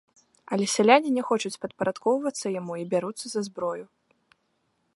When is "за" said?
3.35-3.41